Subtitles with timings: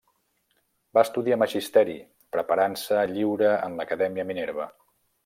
[0.97, 1.97] Va estudiar magisteri,
[2.37, 4.67] preparant-se lliure en l'Acadèmia Minerva.